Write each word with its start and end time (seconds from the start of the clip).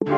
Guten 0.00 0.16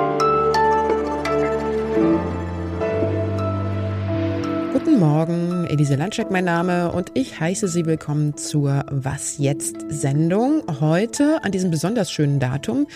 Morgen, 5.01 5.67
Elise 5.67 5.97
Landscheck 5.97 6.31
mein 6.31 6.45
Name 6.45 6.93
und 6.93 7.11
ich 7.15 7.41
heiße 7.41 7.67
Sie 7.67 7.85
willkommen 7.85 8.37
zur 8.37 8.85
Was 8.91 9.39
jetzt 9.39 9.79
Sendung. 9.89 10.63
Heute 10.79 11.43
an 11.43 11.51
diesem 11.51 11.73
besonders 11.73 12.13
schönen 12.13 12.39
Datum. 12.39 12.87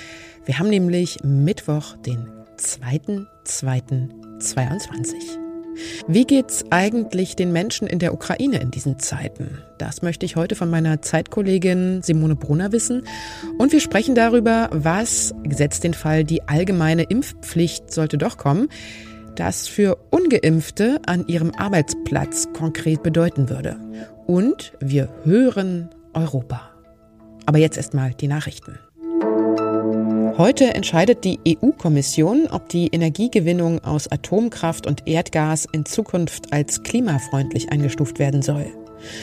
Wir 0.44 0.60
haben 0.60 0.68
nämlich 0.68 1.18
Mittwoch, 1.24 1.96
den 1.96 2.28
2.2.22. 2.56 5.45
Wie 6.08 6.24
geht's 6.24 6.64
eigentlich 6.70 7.36
den 7.36 7.52
Menschen 7.52 7.86
in 7.86 7.98
der 7.98 8.14
Ukraine 8.14 8.60
in 8.60 8.70
diesen 8.70 8.98
Zeiten? 8.98 9.58
Das 9.78 10.02
möchte 10.02 10.26
ich 10.26 10.36
heute 10.36 10.54
von 10.54 10.70
meiner 10.70 11.02
Zeitkollegin 11.02 12.02
Simone 12.02 12.36
Brunner 12.36 12.72
wissen. 12.72 13.02
Und 13.58 13.72
wir 13.72 13.80
sprechen 13.80 14.14
darüber, 14.14 14.68
was, 14.72 15.34
gesetzt 15.42 15.84
den 15.84 15.94
Fall, 15.94 16.24
die 16.24 16.42
allgemeine 16.42 17.04
Impfpflicht 17.04 17.92
sollte 17.92 18.18
doch 18.18 18.36
kommen, 18.36 18.68
das 19.34 19.68
für 19.68 19.96
ungeimpfte 20.10 21.00
an 21.06 21.26
ihrem 21.26 21.52
Arbeitsplatz 21.56 22.48
konkret 22.52 23.02
bedeuten 23.02 23.48
würde. 23.48 23.76
Und 24.26 24.72
wir 24.80 25.08
hören 25.24 25.90
Europa. 26.14 26.70
Aber 27.44 27.58
jetzt 27.58 27.76
erstmal 27.76 28.12
die 28.14 28.28
Nachrichten. 28.28 28.78
Heute 30.38 30.74
entscheidet 30.74 31.24
die 31.24 31.38
EU-Kommission, 31.48 32.48
ob 32.50 32.68
die 32.68 32.88
Energiegewinnung 32.88 33.82
aus 33.82 34.06
Atomkraft 34.06 34.86
und 34.86 35.06
Erdgas 35.08 35.66
in 35.72 35.86
Zukunft 35.86 36.52
als 36.52 36.82
klimafreundlich 36.82 37.72
eingestuft 37.72 38.18
werden 38.18 38.42
soll. 38.42 38.66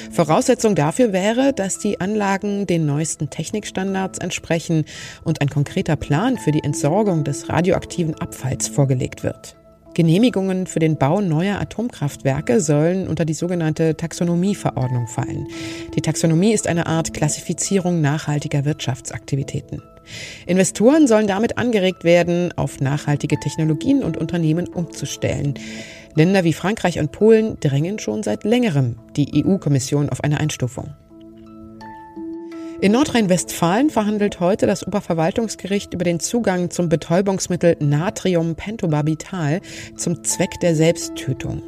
Voraussetzung 0.09 0.73
dafür 0.73 1.13
wäre, 1.13 1.53
dass 1.53 1.77
die 1.77 2.01
Anlagen 2.01 2.65
den 2.65 2.87
neuesten 2.87 3.29
Technikstandards 3.29 4.17
entsprechen 4.17 4.85
und 5.23 5.39
ein 5.41 5.49
konkreter 5.49 5.97
Plan 5.97 6.39
für 6.39 6.51
die 6.51 6.63
Entsorgung 6.63 7.23
des 7.23 7.47
radioaktiven 7.47 8.15
Abfalls 8.15 8.67
vorgelegt 8.67 9.23
wird. 9.23 9.55
Genehmigungen 9.93 10.65
für 10.65 10.79
den 10.79 10.97
Bau 10.97 11.21
neuer 11.21 11.61
Atomkraftwerke 11.61 12.59
sollen 12.59 13.07
unter 13.07 13.25
die 13.25 13.35
sogenannte 13.35 13.95
Taxonomieverordnung 13.95 15.05
fallen. 15.05 15.45
Die 15.95 16.01
Taxonomie 16.01 16.53
ist 16.53 16.65
eine 16.65 16.87
Art 16.87 17.13
Klassifizierung 17.13 18.01
nachhaltiger 18.01 18.65
Wirtschaftsaktivitäten. 18.65 19.83
Investoren 20.45 21.07
sollen 21.07 21.27
damit 21.27 21.57
angeregt 21.57 22.03
werden, 22.03 22.51
auf 22.57 22.79
nachhaltige 22.81 23.39
Technologien 23.39 24.03
und 24.03 24.17
Unternehmen 24.17 24.67
umzustellen. 24.67 25.55
Länder 26.15 26.43
wie 26.43 26.53
Frankreich 26.53 26.99
und 26.99 27.11
Polen 27.11 27.59
drängen 27.59 27.99
schon 27.99 28.23
seit 28.23 28.43
längerem 28.43 28.97
die 29.15 29.43
EU-Kommission 29.45 30.09
auf 30.09 30.23
eine 30.23 30.39
Einstufung. 30.39 30.93
In 32.81 32.91
Nordrhein-Westfalen 32.91 33.89
verhandelt 33.89 34.41
heute 34.41 34.67
das 34.67 34.85
Oberverwaltungsgericht 34.85 35.93
über 35.93 36.03
den 36.03 36.19
Zugang 36.19 36.69
zum 36.69 36.89
Betäubungsmittel 36.89 37.77
Natrium-Pentobarbital 37.79 39.61
zum 39.95 40.23
Zweck 40.25 40.59
der 40.59 40.75
Selbsttötung. 40.75 41.61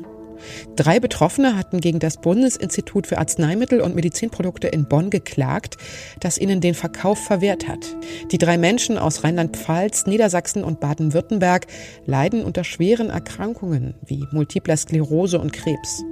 Drei 0.75 0.99
Betroffene 0.99 1.57
hatten 1.57 1.79
gegen 1.79 1.99
das 1.99 2.17
Bundesinstitut 2.17 3.07
für 3.07 3.17
Arzneimittel 3.17 3.81
und 3.81 3.95
Medizinprodukte 3.95 4.67
in 4.67 4.87
Bonn 4.87 5.09
geklagt, 5.09 5.77
das 6.19 6.37
ihnen 6.37 6.61
den 6.61 6.73
Verkauf 6.73 7.19
verwehrt 7.19 7.67
hat. 7.67 7.95
Die 8.31 8.37
drei 8.37 8.57
Menschen 8.57 8.97
aus 8.97 9.23
Rheinland-Pfalz, 9.23 10.05
Niedersachsen 10.05 10.63
und 10.63 10.79
Baden-Württemberg 10.79 11.67
leiden 12.05 12.43
unter 12.43 12.63
schweren 12.63 13.09
Erkrankungen 13.09 13.95
wie 14.05 14.25
multipler 14.31 14.77
Sklerose 14.77 15.39
und 15.39 15.53
Krebs. 15.53 16.03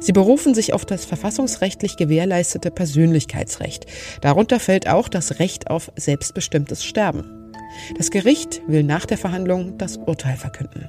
Sie 0.00 0.12
berufen 0.12 0.54
sich 0.54 0.72
auf 0.72 0.84
das 0.84 1.04
verfassungsrechtlich 1.04 1.96
gewährleistete 1.96 2.70
Persönlichkeitsrecht. 2.70 3.86
Darunter 4.20 4.60
fällt 4.60 4.88
auch 4.88 5.08
das 5.08 5.40
Recht 5.40 5.70
auf 5.70 5.90
selbstbestimmtes 5.96 6.84
Sterben. 6.84 7.52
Das 7.98 8.10
Gericht 8.10 8.62
will 8.66 8.82
nach 8.82 9.06
der 9.06 9.18
Verhandlung 9.18 9.76
das 9.78 9.96
Urteil 9.96 10.36
verkünden. 10.36 10.88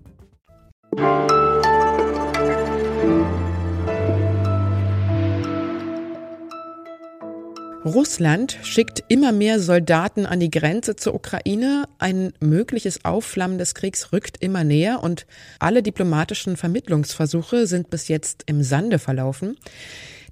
Russland 7.85 8.57
schickt 8.61 9.03
immer 9.07 9.31
mehr 9.31 9.61
Soldaten 9.61 10.25
an 10.25 10.41
die 10.41 10.51
Grenze 10.51 10.97
zur 10.97 11.15
Ukraine. 11.15 11.85
Ein 11.97 12.33
mögliches 12.41 13.05
Aufflammen 13.05 13.57
des 13.57 13.73
Kriegs 13.73 14.11
rückt 14.11 14.37
immer 14.41 14.65
näher 14.65 15.01
und 15.01 15.25
alle 15.59 15.81
diplomatischen 15.81 16.57
Vermittlungsversuche 16.57 17.67
sind 17.67 17.89
bis 17.89 18.09
jetzt 18.09 18.43
im 18.47 18.61
Sande 18.61 18.99
verlaufen. 18.99 19.55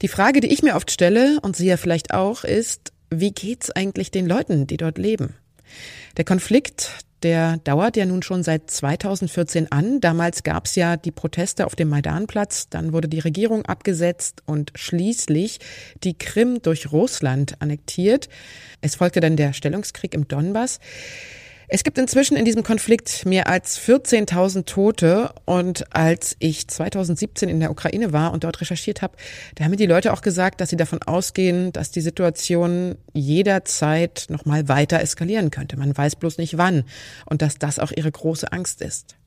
Die 0.02 0.10
Frage, 0.10 0.42
die 0.42 0.52
ich 0.52 0.62
mir 0.62 0.76
oft 0.76 0.92
stelle 0.92 1.40
und 1.42 1.56
Sie 1.56 1.68
ja 1.68 1.78
vielleicht 1.78 2.14
auch, 2.14 2.44
ist, 2.44 2.92
wie 3.10 3.32
geht's 3.32 3.72
eigentlich 3.72 4.12
den 4.12 4.28
Leuten, 4.28 4.68
die 4.68 4.78
dort 4.78 4.98
leben? 4.98 5.36
Der 6.18 6.26
Konflikt, 6.26 6.92
der 7.24 7.58
dauert 7.58 7.98
ja 7.98 8.06
nun 8.06 8.22
schon 8.22 8.44
seit 8.44 8.70
2014 8.70 9.72
an. 9.72 10.00
Damals 10.00 10.44
gab 10.44 10.66
es 10.66 10.76
ja 10.76 10.98
die 10.98 11.12
Proteste 11.12 11.66
auf 11.66 11.76
dem 11.76 11.90
Maidanplatz, 11.90 12.70
dann 12.70 12.94
wurde 12.94 13.08
die 13.08 13.20
Regierung 13.20 13.66
abgesetzt 13.66 14.44
und 14.46 14.72
schließlich 14.76 15.60
die 16.04 16.18
Krim 16.18 16.62
durch 16.62 16.92
Russland 16.92 17.62
annektiert. 17.62 18.30
Es 18.82 18.96
folgte 18.96 19.20
dann 19.20 19.36
der 19.36 19.54
Stellungskrieg 19.54 20.14
im 20.14 20.28
Donbass. 20.28 20.80
Es 21.72 21.84
gibt 21.84 22.00
inzwischen 22.00 22.36
in 22.36 22.46
diesem 22.46 22.64
Konflikt 22.64 23.28
mehr 23.28 23.48
als 23.48 23.80
14.000 23.80 24.66
Tote. 24.66 25.32
Und 25.46 25.96
als 25.96 26.36
ich 26.40 26.68
2017 26.68 27.48
in 27.48 27.60
der 27.60 27.70
Ukraine 27.70 28.12
war 28.12 28.34
und 28.34 28.44
dort 28.44 28.60
recherchiert 28.60 29.04
habe, 29.04 29.16
da 29.54 29.64
haben 29.64 29.72
mir 29.72 29.78
die 29.78 29.86
Leute 29.86 30.12
auch 30.12 30.24
gesagt, 30.24 30.62
dass 30.62 30.72
sie 30.72 30.78
davon 30.78 31.04
ausgehen, 31.04 31.72
dass 31.72 31.92
die 31.92 32.02
Situation 32.02 32.96
jederzeit 33.14 34.26
nochmal 34.30 34.68
weiter 34.68 35.00
eskalieren 35.00 35.52
könnte. 35.52 35.78
Man 35.78 35.96
weiß 35.96 36.16
bloß 36.16 36.40
nicht 36.40 36.58
wann. 36.58 36.86
Und 37.28 37.44
dass 37.44 37.60
das 37.60 37.78
auch 37.78 37.92
ihre 37.96 38.12
große 38.12 38.52
Angst 38.52 38.82
ist. 38.82 39.19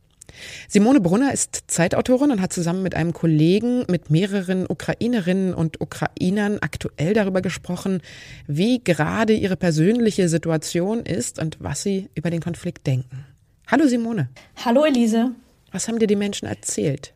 Simone 0.69 1.01
Brunner 1.01 1.33
ist 1.33 1.65
Zeitautorin 1.67 2.31
und 2.31 2.41
hat 2.41 2.53
zusammen 2.53 2.83
mit 2.83 2.95
einem 2.95 3.13
Kollegen 3.13 3.85
mit 3.89 4.11
mehreren 4.11 4.67
Ukrainerinnen 4.69 5.55
und 5.55 5.81
Ukrainern 5.81 6.59
aktuell 6.61 7.15
darüber 7.15 7.43
gesprochen, 7.43 8.01
wie 8.47 8.83
gerade 8.83 9.33
ihre 9.33 9.57
persönliche 9.57 10.29
Situation 10.29 11.01
ist 11.01 11.39
und 11.39 11.59
was 11.61 11.83
sie 11.83 12.09
über 12.15 12.31
den 12.31 12.41
Konflikt 12.41 12.87
denken. 12.87 13.25
Hallo 13.67 13.87
Simone. 13.87 14.29
Hallo 14.65 14.85
Elise. 14.85 15.31
Was 15.71 15.89
haben 15.89 15.99
dir 15.99 16.07
die 16.07 16.17
Menschen 16.17 16.47
erzählt? 16.47 17.15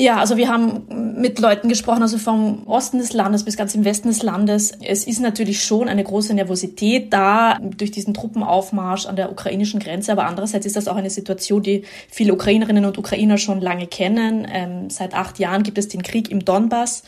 Ja, 0.00 0.16
also 0.16 0.38
wir 0.38 0.48
haben 0.48 1.20
mit 1.20 1.38
Leuten 1.40 1.68
gesprochen, 1.68 2.00
also 2.00 2.16
vom 2.16 2.66
Osten 2.66 2.96
des 2.96 3.12
Landes 3.12 3.44
bis 3.44 3.58
ganz 3.58 3.74
im 3.74 3.84
Westen 3.84 4.08
des 4.08 4.22
Landes. 4.22 4.72
Es 4.82 5.04
ist 5.04 5.20
natürlich 5.20 5.62
schon 5.62 5.90
eine 5.90 6.02
große 6.02 6.32
Nervosität 6.32 7.12
da 7.12 7.58
durch 7.58 7.90
diesen 7.90 8.14
Truppenaufmarsch 8.14 9.04
an 9.04 9.16
der 9.16 9.30
ukrainischen 9.30 9.78
Grenze, 9.78 10.10
aber 10.12 10.24
andererseits 10.24 10.64
ist 10.64 10.76
das 10.76 10.88
auch 10.88 10.96
eine 10.96 11.10
Situation, 11.10 11.62
die 11.62 11.82
viele 12.08 12.32
Ukrainerinnen 12.32 12.86
und 12.86 12.96
Ukrainer 12.96 13.36
schon 13.36 13.60
lange 13.60 13.86
kennen. 13.86 14.48
Ähm, 14.50 14.88
seit 14.88 15.12
acht 15.12 15.38
Jahren 15.38 15.64
gibt 15.64 15.76
es 15.76 15.88
den 15.88 16.02
Krieg 16.02 16.30
im 16.30 16.46
Donbass. 16.46 17.02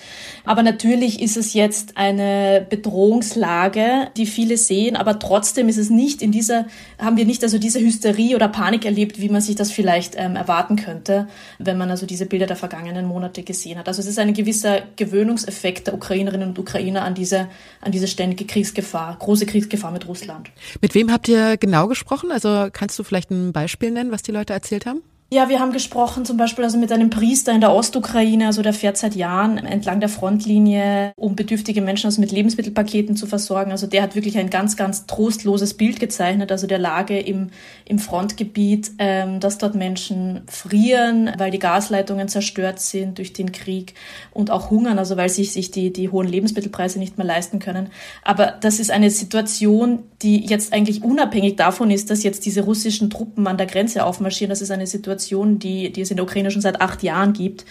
Aber 0.45 0.63
natürlich 0.63 1.23
ist 1.23 1.39
es 1.39 1.55
jetzt 1.55 1.97
eine 1.97 2.67
Bedrohungslage, 2.69 4.09
die 4.19 4.27
viele 4.27 4.59
sehen, 4.59 4.97
aber 4.97 5.19
trotzdem 5.19 5.71
ist 5.71 5.79
es 5.79 5.89
nicht 5.89 6.21
in 6.21 6.31
dieser, 6.31 6.67
haben 6.99 7.17
wir 7.17 7.25
nicht 7.25 7.43
also 7.43 7.57
diese 7.57 7.81
Hysterie 7.81 8.37
oder 8.37 8.49
Panik 8.49 8.85
erlebt, 8.85 9.19
wie 9.19 9.31
man 9.31 9.41
sich 9.41 9.57
das 9.57 9.73
vielleicht 9.73 10.13
ähm, 10.19 10.37
erwarten 10.37 10.77
könnte, 10.77 11.27
wenn 11.59 11.79
man 11.79 11.91
also 11.91 12.05
diese 12.05 12.27
Bilder 12.27 12.45
der 12.45 12.57
Vergangenheit 12.57 12.82
vergangenen 12.83 13.07
Monate 13.07 13.43
gesehen 13.43 13.79
hat. 13.79 13.89
Also 13.89 14.01
es 14.01 14.07
ist 14.07 14.19
ein 14.19 14.35
gewisser 14.35 14.83
Gewöhnungseffekt 14.97 15.87
der 15.87 15.95
Ukrainerinnen 15.95 16.49
und 16.49 16.59
Ukrainer 16.59 17.03
an 17.05 17.15
diese, 17.15 17.49
an 17.81 17.93
diese 17.93 18.09
ständige 18.09 18.45
Kriegsgefahr, 18.45 19.17
große 19.19 19.47
Kriegsgefahr 19.47 19.93
mit 19.93 20.07
Russland. 20.09 20.51
Mit 20.81 20.95
wem 20.95 21.13
habt 21.13 21.29
ihr 21.29 21.57
genau 21.57 21.87
gesprochen? 21.87 22.31
Also 22.33 22.69
kannst 22.73 22.99
du 22.99 23.05
vielleicht 23.05 23.31
ein 23.31 23.53
Beispiel 23.53 23.91
nennen, 23.91 24.11
was 24.11 24.23
die 24.23 24.33
Leute 24.33 24.53
erzählt 24.53 24.87
haben? 24.87 25.03
Ja, 25.33 25.49
wir 25.49 25.61
haben 25.61 25.73
gesprochen 25.73 26.27
zum 26.27 26.37
Beispiel 26.37 26.63
also 26.63 26.77
mit 26.77 26.93
einem 26.93 27.09
Priester 27.09 27.53
in 27.53 27.63
der 27.63 27.73
Ostukraine, 27.73 28.49
also 28.49 28.61
der 28.61 28.75
fährt 28.75 28.99
seit 28.99 29.15
Jahren 29.15 29.57
entlang 29.57 29.99
der 29.99 30.11
Frontlinie, 30.11 31.15
um 31.17 31.37
bedürftige 31.37 31.81
Menschen 31.81 32.05
also 32.05 32.21
mit 32.21 32.33
Lebensmittelpaketen 32.33 33.17
zu 33.17 33.27
versorgen. 33.27 33.71
Also 33.71 33.87
der 33.87 34.03
hat 34.03 34.15
wirklich 34.15 34.37
ein 34.37 34.51
ganz, 34.51 34.77
ganz 34.77 35.07
trostloses 35.07 35.73
Bild 35.73 36.01
gezeichnet, 36.01 36.53
also 36.53 36.67
der 36.67 36.79
Lage 36.79 37.19
im, 37.19 37.49
im 37.87 37.99
Frontgebiet, 37.99 38.91
ähm, 38.99 39.41
dass 39.41 39.57
dort 39.57 39.75
Menschen 39.75 40.43
frieren, 40.49 41.31
weil 41.39 41.51
die 41.51 41.59
Gasleitungen 41.59 42.29
zerstört 42.29 42.79
sind 42.81 43.17
durch 43.17 43.33
den 43.33 43.53
Krieg 43.53 43.95
und 44.33 44.51
auch 44.51 44.69
hungern, 44.69 44.99
also 44.99 45.17
weil 45.17 45.31
sich, 45.31 45.53
sich 45.53 45.71
die, 45.71 45.95
die 45.95 46.11
hohen 46.11 46.29
Lebensmittelpreise 46.29 46.99
nicht 46.99 47.17
mehr 47.17 47.27
leisten 47.27 47.59
können. 47.59 47.89
Aber 48.23 48.53
das 48.61 48.79
ist 48.79 48.91
eine 48.91 49.09
Situation, 49.09 50.01
die 50.21 50.45
jetzt 50.45 50.75
eigentlich 50.75 51.03
unabhängig 51.03 51.57
davon 51.57 51.91
ist, 51.91 52.11
dass 52.11 52.23
jetzt 52.23 52.45
diese 52.45 52.61
russischen 52.61 53.09
Truppen 53.09 53.47
an 53.47 53.57
der 53.57 53.67
Grenze 53.67 54.05
aufmarschieren. 54.05 54.51
Das 54.51 54.61
ist 54.61 54.71
eine 54.71 54.87
Situation, 54.87 55.22
Situation, 55.23 55.59
die, 55.59 55.93
die 55.93 56.01
es 56.01 56.11
in 56.11 56.17
der 56.17 56.25
Ukraine 56.25 56.51
schon 56.51 56.63
seit 56.63 56.81
acht 56.81 57.03
Jahren 57.03 57.33
gibt. 57.33 57.65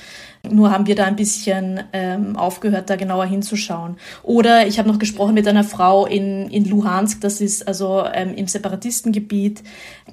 Nur 0.50 0.72
haben 0.72 0.88
wir 0.88 0.96
da 0.96 1.06
ein 1.06 1.16
bisschen 1.16 1.82
ähm, 1.94 2.36
aufgehört, 2.36 2.90
da 2.90 2.96
genauer 2.96 3.26
hinzuschauen. 3.26 3.98
Oder 4.24 4.66
ich 4.66 4.80
habe 4.80 4.90
noch 4.90 4.98
gesprochen 4.98 5.36
mit 5.36 5.48
einer 5.48 5.64
Frau 5.64 6.08
in, 6.08 6.50
in 6.50 6.66
Luhansk, 6.66 7.22
das 7.22 7.42
ist 7.42 7.68
also 7.68 8.04
ähm, 8.12 8.34
im 8.34 8.48
Separatistengebiet, 8.48 9.62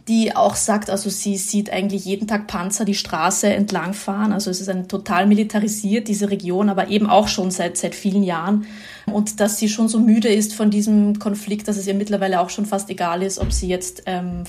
die 0.06 0.36
auch 0.36 0.54
sagt, 0.54 0.90
also 0.90 1.08
sie 1.08 1.38
sieht 1.38 1.72
eigentlich 1.72 2.04
jeden 2.04 2.26
Tag 2.26 2.46
Panzer 2.46 2.84
die 2.84 2.94
Straße 2.94 3.46
entlangfahren. 3.46 4.32
Also 4.32 4.50
es 4.50 4.60
ist 4.60 4.68
ein 4.68 4.86
total 4.86 5.26
militarisiert, 5.26 6.08
diese 6.08 6.30
Region, 6.30 6.68
aber 6.68 6.88
eben 6.88 7.08
auch 7.08 7.28
schon 7.28 7.50
seit, 7.50 7.78
seit 7.78 7.94
vielen 7.94 8.22
Jahren. 8.22 8.66
Und 9.06 9.40
dass 9.40 9.58
sie 9.58 9.70
schon 9.70 9.88
so 9.88 9.98
müde 9.98 10.28
ist 10.28 10.52
von 10.52 10.70
diesem 10.70 11.18
Konflikt, 11.18 11.68
dass 11.68 11.78
es 11.78 11.86
ihr 11.86 11.94
mittlerweile 11.94 12.40
auch 12.40 12.50
schon 12.50 12.66
fast 12.66 12.90
egal 12.90 13.22
ist, 13.22 13.38
ob 13.38 13.50
sie 13.50 13.68
jetzt 13.68 14.02
ähm, 14.04 14.44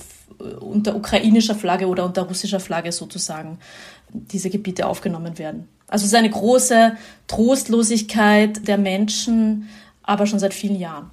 unter 0.60 0.96
ukrainischer 0.96 1.56
Flagge 1.56 1.88
oder 1.88 2.06
unter 2.06 2.24
russischer 2.24 2.60
Flagge 2.60 2.92
sozusagen 2.92 3.60
diese 4.10 4.50
Gebiete 4.50 4.88
aufgenommen 4.88 5.38
werden. 5.38 5.68
Also 5.88 6.04
es 6.04 6.12
ist 6.12 6.18
eine 6.18 6.30
große 6.30 6.94
Trostlosigkeit 7.28 8.68
der 8.68 8.78
Menschen, 8.78 9.70
aber 10.04 10.26
schon 10.26 10.40
seit 10.40 10.54
vielen 10.54 10.80
Jahren. 10.80 11.10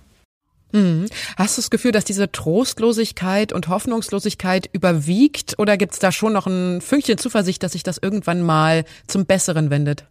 Mhm. 0.73 1.07
Hast 1.37 1.57
du 1.57 1.63
das 1.63 1.71
Gefühl, 1.71 1.93
dass 1.93 2.05
diese 2.05 2.31
Trostlosigkeit 2.31 3.53
und 3.53 3.69
Hoffnungslosigkeit 3.69 4.69
überwiegt 4.73 5.59
oder 5.59 5.77
gibt 5.77 5.95
es 5.95 5.99
da 5.99 6.13
schon 6.13 6.33
noch 6.33 6.47
ein 6.47 6.81
Fünkchen 6.81 7.19
Zuversicht, 7.19 7.63
dass 7.63 7.73
sich 7.73 7.83
das 7.83 7.99
irgendwann 7.99 8.43
mal 8.43 8.85
zum 9.07 9.27
Besseren 9.27 9.71
wendet? 9.71 10.05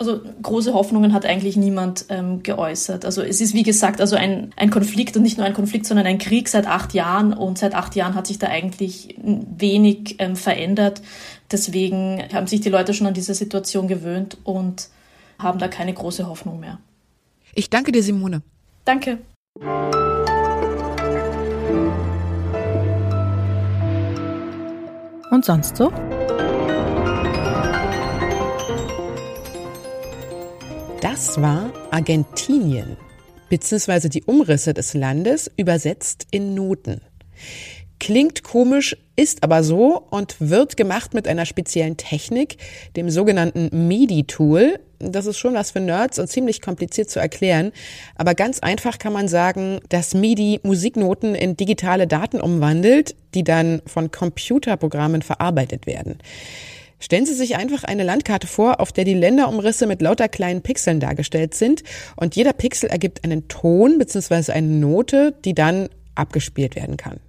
Also 0.00 0.20
große 0.42 0.74
Hoffnungen 0.74 1.12
hat 1.12 1.26
eigentlich 1.26 1.56
niemand 1.56 2.04
ähm, 2.08 2.44
geäußert. 2.44 3.04
Also 3.04 3.20
es 3.20 3.40
ist 3.40 3.52
wie 3.54 3.64
gesagt 3.64 4.00
also 4.00 4.14
ein, 4.14 4.52
ein 4.54 4.70
Konflikt 4.70 5.16
und 5.16 5.24
nicht 5.24 5.38
nur 5.38 5.46
ein 5.46 5.54
Konflikt, 5.54 5.86
sondern 5.86 6.06
ein 6.06 6.18
Krieg 6.18 6.48
seit 6.48 6.68
acht 6.68 6.94
Jahren 6.94 7.32
und 7.32 7.58
seit 7.58 7.74
acht 7.74 7.96
Jahren 7.96 8.14
hat 8.14 8.28
sich 8.28 8.38
da 8.38 8.46
eigentlich 8.46 9.16
wenig 9.18 10.14
ähm, 10.20 10.36
verändert. 10.36 11.02
Deswegen 11.50 12.22
haben 12.32 12.46
sich 12.46 12.60
die 12.60 12.68
Leute 12.68 12.94
schon 12.94 13.08
an 13.08 13.14
diese 13.14 13.34
Situation 13.34 13.88
gewöhnt 13.88 14.38
und 14.44 14.88
haben 15.36 15.58
da 15.58 15.66
keine 15.66 15.92
große 15.92 16.28
Hoffnung 16.28 16.60
mehr. 16.60 16.78
Ich 17.54 17.68
danke 17.68 17.90
dir, 17.90 18.04
Simone. 18.04 18.42
Danke. 18.84 19.18
Und 25.30 25.44
sonst 25.44 25.76
so? 25.76 25.92
Das 31.28 31.42
war 31.42 31.70
Argentinien, 31.90 32.96
beziehungsweise 33.50 34.08
die 34.08 34.22
Umrisse 34.22 34.72
des 34.72 34.94
Landes 34.94 35.50
übersetzt 35.58 36.26
in 36.30 36.54
Noten. 36.54 37.02
Klingt 38.00 38.42
komisch, 38.44 38.96
ist 39.14 39.42
aber 39.42 39.62
so 39.62 40.06
und 40.08 40.36
wird 40.38 40.78
gemacht 40.78 41.12
mit 41.12 41.28
einer 41.28 41.44
speziellen 41.44 41.98
Technik, 41.98 42.56
dem 42.96 43.10
sogenannten 43.10 43.88
MIDI-Tool. 43.88 44.80
Das 45.00 45.26
ist 45.26 45.36
schon 45.36 45.52
was 45.52 45.72
für 45.72 45.80
Nerds 45.80 46.18
und 46.18 46.28
ziemlich 46.28 46.62
kompliziert 46.62 47.10
zu 47.10 47.20
erklären. 47.20 47.72
Aber 48.16 48.34
ganz 48.34 48.60
einfach 48.60 48.98
kann 48.98 49.12
man 49.12 49.28
sagen, 49.28 49.80
dass 49.90 50.14
MIDI 50.14 50.60
Musiknoten 50.62 51.34
in 51.34 51.58
digitale 51.58 52.06
Daten 52.06 52.40
umwandelt, 52.40 53.14
die 53.34 53.44
dann 53.44 53.82
von 53.84 54.10
Computerprogrammen 54.10 55.20
verarbeitet 55.20 55.86
werden. 55.86 56.20
Stellen 57.00 57.26
Sie 57.26 57.34
sich 57.34 57.56
einfach 57.56 57.84
eine 57.84 58.02
Landkarte 58.02 58.46
vor, 58.46 58.80
auf 58.80 58.92
der 58.92 59.04
die 59.04 59.14
Länderumrisse 59.14 59.86
mit 59.86 60.02
lauter 60.02 60.28
kleinen 60.28 60.62
Pixeln 60.62 60.98
dargestellt 60.98 61.54
sind 61.54 61.84
und 62.16 62.34
jeder 62.34 62.52
Pixel 62.52 62.90
ergibt 62.90 63.24
einen 63.24 63.46
Ton 63.48 63.98
bzw. 63.98 64.52
eine 64.52 64.66
Note, 64.66 65.34
die 65.44 65.54
dann 65.54 65.88
abgespielt 66.16 66.74
werden 66.74 66.96
kann. 66.96 67.20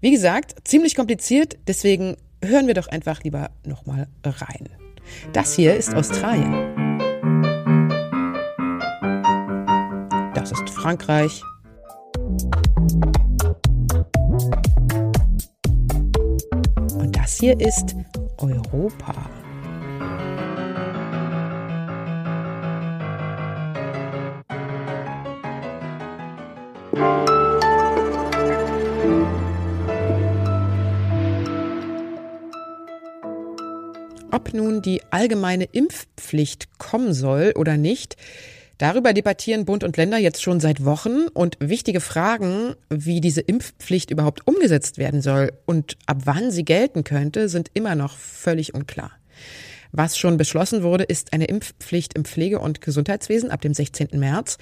Wie 0.00 0.10
gesagt, 0.10 0.54
ziemlich 0.66 0.94
kompliziert, 0.94 1.58
deswegen 1.66 2.16
hören 2.42 2.66
wir 2.66 2.74
doch 2.74 2.88
einfach 2.88 3.22
lieber 3.24 3.50
nochmal 3.64 4.06
rein. 4.24 4.68
Das 5.32 5.54
hier 5.54 5.74
ist 5.74 5.94
Australien. 5.94 6.52
Das 10.34 10.52
ist 10.52 10.70
Frankreich. 10.70 11.42
Und 16.94 17.16
das 17.16 17.38
hier 17.38 17.60
ist 17.60 17.96
Europa. 18.38 19.14
Ob 34.30 34.54
nun 34.54 34.82
die 34.82 35.02
allgemeine 35.10 35.64
Impfpflicht 35.64 36.78
kommen 36.78 37.12
soll 37.12 37.52
oder 37.56 37.76
nicht, 37.76 38.16
Darüber 38.78 39.12
debattieren 39.12 39.64
Bund 39.64 39.82
und 39.82 39.96
Länder 39.96 40.18
jetzt 40.18 40.40
schon 40.40 40.60
seit 40.60 40.84
Wochen 40.84 41.26
und 41.34 41.56
wichtige 41.58 42.00
Fragen, 42.00 42.76
wie 42.88 43.20
diese 43.20 43.40
Impfpflicht 43.40 44.10
überhaupt 44.10 44.46
umgesetzt 44.46 44.98
werden 44.98 45.20
soll 45.20 45.52
und 45.66 45.96
ab 46.06 46.18
wann 46.24 46.52
sie 46.52 46.64
gelten 46.64 47.02
könnte, 47.02 47.48
sind 47.48 47.72
immer 47.74 47.96
noch 47.96 48.16
völlig 48.16 48.74
unklar. 48.74 49.10
Was 49.92 50.18
schon 50.18 50.36
beschlossen 50.36 50.82
wurde, 50.82 51.04
ist 51.04 51.32
eine 51.32 51.46
Impfpflicht 51.46 52.14
im 52.14 52.24
Pflege- 52.24 52.58
und 52.60 52.80
Gesundheitswesen 52.80 53.50
ab 53.50 53.60
dem 53.60 53.74
16. 53.74 54.08
März. 54.14 54.58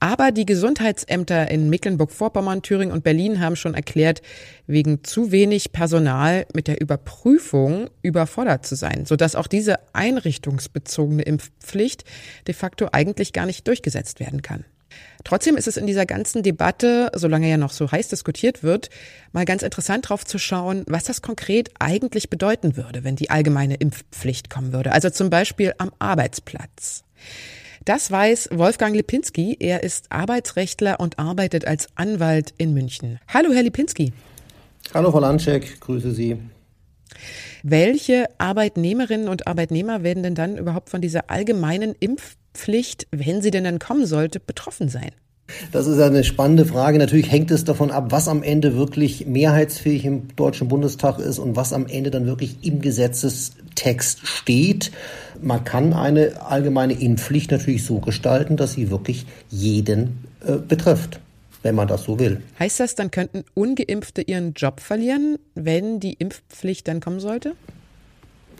Aber 0.00 0.32
die 0.32 0.46
Gesundheitsämter 0.46 1.50
in 1.50 1.70
Mecklenburg-Vorpommern, 1.70 2.62
Thüringen 2.62 2.92
und 2.92 3.04
Berlin 3.04 3.40
haben 3.40 3.56
schon 3.56 3.74
erklärt, 3.74 4.22
wegen 4.66 5.04
zu 5.04 5.30
wenig 5.30 5.72
Personal 5.72 6.46
mit 6.54 6.68
der 6.68 6.80
Überprüfung 6.80 7.88
überfordert 8.02 8.66
zu 8.66 8.74
sein, 8.74 9.04
sodass 9.06 9.36
auch 9.36 9.46
diese 9.46 9.76
einrichtungsbezogene 9.94 11.22
Impfpflicht 11.22 12.04
de 12.46 12.54
facto 12.54 12.88
eigentlich 12.92 13.32
gar 13.32 13.46
nicht 13.46 13.68
durchgesetzt 13.68 14.20
werden 14.20 14.42
kann. 14.42 14.64
Trotzdem 15.24 15.56
ist 15.56 15.66
es 15.66 15.78
in 15.78 15.86
dieser 15.86 16.04
ganzen 16.04 16.42
Debatte, 16.42 17.10
solange 17.14 17.48
ja 17.48 17.56
noch 17.56 17.72
so 17.72 17.90
heiß 17.90 18.08
diskutiert 18.08 18.62
wird, 18.62 18.90
mal 19.32 19.46
ganz 19.46 19.62
interessant 19.62 20.08
drauf 20.08 20.24
zu 20.24 20.38
schauen, 20.38 20.84
was 20.86 21.04
das 21.04 21.22
konkret 21.22 21.70
eigentlich 21.78 22.28
bedeuten 22.28 22.76
würde, 22.76 23.04
wenn 23.04 23.16
die 23.16 23.30
allgemeine 23.30 23.76
Impfpflicht 23.76 24.50
kommen 24.50 24.72
würde. 24.72 24.92
Also 24.92 25.08
zum 25.08 25.30
Beispiel 25.30 25.72
am 25.78 25.90
Arbeitsplatz. 25.98 27.04
Das 27.86 28.10
weiß 28.10 28.50
Wolfgang 28.52 28.94
Lipinski. 28.94 29.56
Er 29.60 29.82
ist 29.82 30.10
Arbeitsrechtler 30.10 31.00
und 31.00 31.18
arbeitet 31.18 31.66
als 31.66 31.88
Anwalt 31.96 32.54
in 32.56 32.72
München. 32.72 33.18
Hallo, 33.28 33.52
Herr 33.52 33.62
Lipinski. 33.62 34.12
Hallo, 34.92 35.10
Frau 35.10 35.20
Landscheck. 35.20 35.80
Grüße 35.80 36.12
Sie. 36.12 36.38
Welche 37.66 38.26
Arbeitnehmerinnen 38.38 39.28
und 39.28 39.46
Arbeitnehmer 39.46 40.02
werden 40.02 40.22
denn 40.22 40.34
dann 40.34 40.58
überhaupt 40.58 40.90
von 40.90 41.00
dieser 41.00 41.30
allgemeinen 41.30 41.94
Impfpflicht 41.98 42.38
Pflicht, 42.54 43.08
wenn 43.10 43.42
sie 43.42 43.50
denn 43.50 43.64
dann 43.64 43.78
kommen 43.78 44.06
sollte, 44.06 44.40
betroffen 44.40 44.88
sein? 44.88 45.10
Das 45.72 45.86
ist 45.86 46.00
eine 46.00 46.24
spannende 46.24 46.64
Frage. 46.64 46.98
Natürlich 46.98 47.30
hängt 47.30 47.50
es 47.50 47.64
davon 47.64 47.90
ab, 47.90 48.06
was 48.10 48.28
am 48.28 48.42
Ende 48.42 48.76
wirklich 48.76 49.26
mehrheitsfähig 49.26 50.06
im 50.06 50.34
Deutschen 50.36 50.68
Bundestag 50.68 51.18
ist 51.18 51.38
und 51.38 51.54
was 51.54 51.74
am 51.74 51.86
Ende 51.86 52.10
dann 52.10 52.24
wirklich 52.24 52.56
im 52.62 52.80
Gesetzestext 52.80 54.26
steht. 54.26 54.90
Man 55.42 55.64
kann 55.64 55.92
eine 55.92 56.40
allgemeine 56.46 56.94
Impfpflicht 56.94 57.50
natürlich 57.50 57.84
so 57.84 57.98
gestalten, 57.98 58.56
dass 58.56 58.72
sie 58.72 58.90
wirklich 58.90 59.26
jeden 59.50 60.24
äh, 60.46 60.52
betrifft, 60.56 61.20
wenn 61.64 61.74
man 61.74 61.88
das 61.88 62.04
so 62.04 62.18
will. 62.18 62.42
Heißt 62.58 62.78
das, 62.78 62.94
dann 62.94 63.10
könnten 63.10 63.44
ungeimpfte 63.54 64.22
ihren 64.22 64.52
Job 64.52 64.80
verlieren, 64.80 65.38
wenn 65.54 65.98
die 65.98 66.12
Impfpflicht 66.12 66.86
dann 66.86 67.00
kommen 67.00 67.20
sollte? 67.20 67.54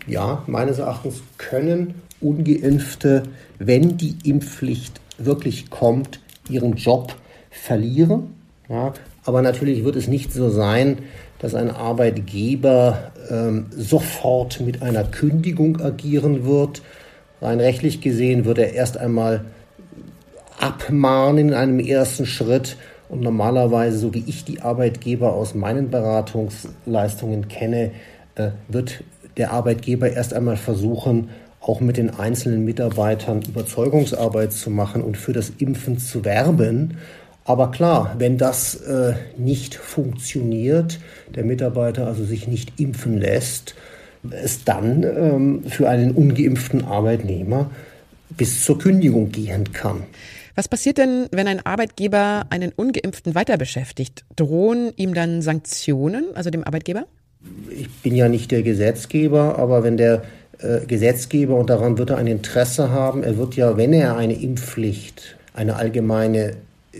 Ja, 0.07 0.43
meines 0.47 0.79
Erachtens 0.79 1.21
können 1.37 2.01
ungeimpfte, 2.19 3.23
wenn 3.59 3.97
die 3.97 4.17
Impfpflicht 4.23 4.99
wirklich 5.17 5.69
kommt, 5.69 6.19
ihren 6.49 6.75
Job 6.75 7.15
verlieren. 7.51 8.33
Ja, 8.67 8.93
aber 9.23 9.41
natürlich 9.41 9.83
wird 9.83 9.95
es 9.95 10.07
nicht 10.07 10.33
so 10.33 10.49
sein, 10.49 10.99
dass 11.39 11.53
ein 11.53 11.69
Arbeitgeber 11.69 13.11
ähm, 13.29 13.67
sofort 13.71 14.61
mit 14.61 14.81
einer 14.81 15.03
Kündigung 15.03 15.79
agieren 15.79 16.45
wird. 16.45 16.81
Rein 17.41 17.59
rechtlich 17.59 18.01
gesehen 18.01 18.45
wird 18.45 18.57
er 18.57 18.73
erst 18.73 18.97
einmal 18.97 19.45
abmahnen 20.59 21.49
in 21.49 21.53
einem 21.53 21.79
ersten 21.79 22.25
Schritt. 22.25 22.77
Und 23.09 23.21
normalerweise, 23.21 23.97
so 23.97 24.13
wie 24.13 24.23
ich 24.25 24.45
die 24.45 24.61
Arbeitgeber 24.61 25.33
aus 25.33 25.53
meinen 25.53 25.89
Beratungsleistungen 25.89 27.47
kenne, 27.47 27.91
äh, 28.35 28.49
wird 28.67 29.03
der 29.37 29.51
Arbeitgeber 29.51 30.11
erst 30.11 30.33
einmal 30.33 30.57
versuchen, 30.57 31.29
auch 31.61 31.81
mit 31.81 31.97
den 31.97 32.11
einzelnen 32.11 32.63
Mitarbeitern 32.63 33.41
Überzeugungsarbeit 33.41 34.53
zu 34.53 34.69
machen 34.69 35.01
und 35.01 35.17
für 35.17 35.33
das 35.33 35.51
Impfen 35.57 35.97
zu 35.97 36.23
werben. 36.23 36.97
Aber 37.43 37.71
klar, 37.71 38.15
wenn 38.17 38.37
das 38.37 38.75
äh, 38.75 39.13
nicht 39.37 39.75
funktioniert, 39.75 40.99
der 41.33 41.43
Mitarbeiter 41.43 42.07
also 42.07 42.23
sich 42.23 42.47
nicht 42.47 42.79
impfen 42.79 43.19
lässt, 43.19 43.75
es 44.31 44.63
dann 44.63 45.03
ähm, 45.03 45.63
für 45.67 45.89
einen 45.89 46.11
ungeimpften 46.11 46.85
Arbeitnehmer 46.85 47.69
bis 48.29 48.63
zur 48.63 48.79
Kündigung 48.79 49.31
gehen 49.31 49.71
kann. 49.73 50.03
Was 50.55 50.69
passiert 50.69 50.97
denn, 50.97 51.27
wenn 51.31 51.49
ein 51.49 51.65
Arbeitgeber 51.65 52.45
einen 52.49 52.71
ungeimpften 52.71 53.35
weiter 53.35 53.57
beschäftigt? 53.57 54.23
Drohen 54.37 54.93
ihm 54.95 55.13
dann 55.13 55.41
Sanktionen, 55.41 56.27
also 56.33 56.49
dem 56.49 56.63
Arbeitgeber? 56.63 57.05
Ich 57.69 57.89
bin 58.01 58.15
ja 58.15 58.29
nicht 58.29 58.51
der 58.51 58.63
Gesetzgeber, 58.63 59.59
aber 59.59 59.83
wenn 59.83 59.97
der 59.97 60.23
äh, 60.59 60.85
Gesetzgeber, 60.85 61.55
und 61.57 61.69
daran 61.69 61.97
wird 61.97 62.11
er 62.11 62.17
ein 62.17 62.27
Interesse 62.27 62.89
haben, 62.89 63.21
er 63.21 63.37
wird 63.37 63.55
ja, 63.57 63.75
wenn 63.75 63.91
er 63.91 64.15
eine 64.15 64.33
Impfpflicht, 64.41 65.35
eine 65.53 65.75
allgemeine, 65.75 66.53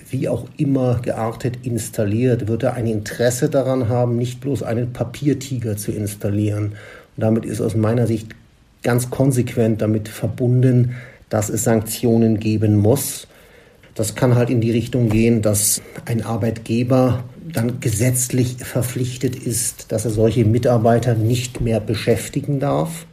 wie 0.10 0.28
auch 0.28 0.48
immer 0.58 1.00
geartet 1.02 1.60
installiert, 1.64 2.50
wird 2.50 2.64
er 2.64 2.74
ein 2.74 2.88
Interesse 2.88 3.50
daran 3.50 3.88
haben, 3.88 4.18
nicht 4.18 4.42
bloß 4.42 4.64
einen 4.64 4.92
Papiertiger 4.92 5.78
zu 5.78 5.94
installieren. 5.94 6.74
Und 7.16 7.22
damit 7.22 7.46
ist 7.46 7.62
aus 7.62 7.76
meiner 7.76 8.06
Sicht 8.06 8.36
ganz 8.84 9.10
konsequent 9.10 9.82
damit 9.82 10.10
verbunden, 10.10 10.96
dass 11.30 11.48
es 11.48 11.64
Sanktionen 11.64 12.40
geben 12.40 12.76
muss. 12.76 13.28
Das 13.96 14.14
kann 14.14 14.36
halt 14.36 14.50
in 14.50 14.62
die 14.62 14.72
Richtung 14.72 15.10
gehen, 15.10 15.42
dass 15.42 15.82
ein 16.06 16.22
Arbeitgeber 16.22 17.24
dann 17.52 17.80
gesetzlich 17.80 18.58
verpflichtet 18.58 19.36
ist, 19.36 19.92
dass 19.92 20.04
er 20.04 20.12
solche 20.12 20.44
Mitarbeiter 20.44 21.16
nicht 21.16 21.62
mehr 21.62 21.80
beschäftigen 21.80 22.60
darf. 22.60 23.06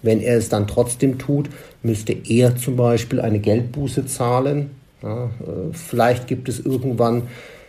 Wenn 0.00 0.20
er 0.20 0.38
es 0.38 0.48
dann 0.48 0.66
trotzdem 0.66 1.18
tut, 1.18 1.50
müsste 1.82 2.12
er 2.12 2.56
zum 2.56 2.76
Beispiel 2.76 3.20
eine 3.20 3.38
Geldbuße 3.38 4.06
zahlen. 4.06 4.70
Ja, 5.02 5.26
äh, 5.26 5.72
vielleicht 5.72 6.26
gibt 6.26 6.48
es 6.48 6.60
irgendwann 6.60 7.24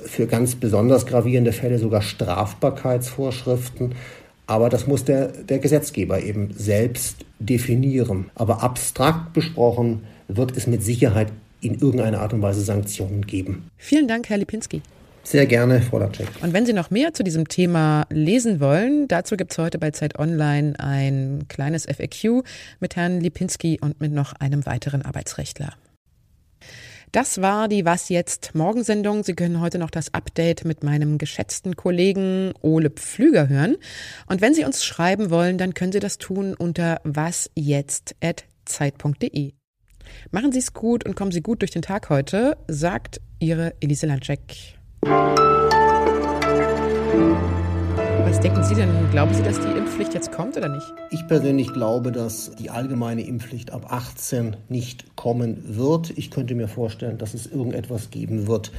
für 0.05 0.25
ganz 0.25 0.55
besonders 0.55 1.05
gravierende 1.05 1.51
Fälle 1.51 1.79
sogar 1.79 2.01
Strafbarkeitsvorschriften. 2.01 3.95
Aber 4.47 4.69
das 4.69 4.87
muss 4.87 5.03
der, 5.03 5.27
der 5.27 5.59
Gesetzgeber 5.59 6.21
eben 6.21 6.53
selbst 6.55 7.25
definieren. 7.39 8.29
Aber 8.35 8.63
abstrakt 8.63 9.33
besprochen 9.33 10.03
wird 10.27 10.55
es 10.57 10.67
mit 10.67 10.83
Sicherheit 10.83 11.31
in 11.63 11.79
irgendeiner 11.79 12.21
Art 12.21 12.33
und 12.33 12.41
Weise 12.41 12.61
Sanktionen 12.61 13.25
geben. 13.25 13.69
Vielen 13.77 14.07
Dank, 14.07 14.29
Herr 14.29 14.37
Lipinski. 14.37 14.81
Sehr 15.25 15.45
gerne, 15.45 15.81
Frau 15.81 15.99
Latschek. 15.99 16.27
Und 16.41 16.51
wenn 16.51 16.65
Sie 16.65 16.73
noch 16.73 16.91
mehr 16.91 17.13
zu 17.13 17.23
diesem 17.23 17.47
Thema 17.47 18.05
lesen 18.09 18.59
wollen, 18.59 19.07
dazu 19.07 19.37
gibt 19.37 19.53
es 19.53 19.57
heute 19.57 19.79
bei 19.79 19.91
Zeit 19.91 20.19
Online 20.19 20.77
ein 20.79 21.45
kleines 21.47 21.85
FAQ 21.85 22.43
mit 22.81 22.97
Herrn 22.97 23.21
Lipinski 23.21 23.79
und 23.79 24.01
mit 24.01 24.11
noch 24.11 24.33
einem 24.33 24.65
weiteren 24.65 25.01
Arbeitsrechtler. 25.01 25.75
Das 27.13 27.41
war 27.41 27.69
die 27.69 27.85
Was 27.85 28.09
jetzt 28.09 28.53
Morgensendung. 28.55 29.23
Sie 29.23 29.35
können 29.35 29.61
heute 29.61 29.77
noch 29.77 29.91
das 29.91 30.13
Update 30.13 30.65
mit 30.65 30.83
meinem 30.83 31.17
geschätzten 31.19 31.77
Kollegen 31.77 32.51
Ole 32.61 32.89
Pflüger 32.89 33.47
hören. 33.47 33.77
Und 34.27 34.41
wenn 34.41 34.55
Sie 34.55 34.65
uns 34.65 34.83
schreiben 34.83 35.29
wollen, 35.29 35.57
dann 35.57 35.73
können 35.73 35.93
Sie 35.93 35.99
das 35.99 36.17
tun 36.17 36.55
unter 36.55 36.99
wasjetzt.zeit.de. 37.03 39.53
Machen 40.31 40.51
Sie 40.51 40.59
es 40.59 40.73
gut 40.73 41.05
und 41.05 41.15
kommen 41.15 41.31
Sie 41.31 41.41
gut 41.41 41.61
durch 41.61 41.71
den 41.71 41.81
Tag 41.81 42.09
heute, 42.09 42.57
sagt 42.67 43.21
Ihre 43.39 43.73
Elise 43.79 44.07
Landcheck. 44.07 44.75
Was 48.33 48.39
denken 48.39 48.63
Sie 48.63 48.73
denn? 48.73 48.89
Glauben 49.11 49.33
Sie, 49.33 49.43
dass 49.43 49.59
die 49.59 49.77
Impfpflicht 49.77 50.13
jetzt 50.13 50.31
kommt 50.31 50.57
oder 50.57 50.69
nicht? 50.69 50.91
Ich 51.11 51.27
persönlich 51.27 51.71
glaube, 51.71 52.11
dass 52.11 52.55
die 52.55 52.69
allgemeine 52.69 53.21
Impfpflicht 53.21 53.71
ab 53.71 53.91
18 53.91 54.55
nicht 54.69 55.15
kommen 55.15 55.77
wird. 55.77 56.17
Ich 56.17 56.31
könnte 56.31 56.55
mir 56.55 56.67
vorstellen, 56.67 57.17
dass 57.17 57.33
es 57.35 57.45
irgendetwas 57.45 58.09
geben 58.09 58.47
wird. 58.47 58.71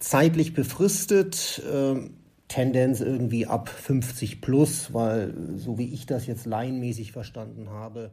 Zeitlich 0.00 0.54
befristet, 0.54 1.62
äh, 1.70 2.08
Tendenz 2.48 3.00
irgendwie 3.00 3.46
ab 3.46 3.68
50 3.68 4.40
plus, 4.40 4.94
weil 4.94 5.34
so 5.56 5.76
wie 5.76 5.92
ich 5.92 6.06
das 6.06 6.26
jetzt 6.26 6.46
laienmäßig 6.46 7.12
verstanden 7.12 7.70
habe, 7.70 8.12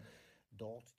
dort 0.58 0.91